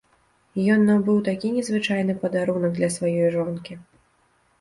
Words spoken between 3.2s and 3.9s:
жонкі.